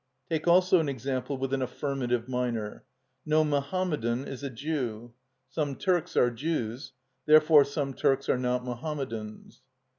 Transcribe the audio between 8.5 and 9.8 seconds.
Mohamedans.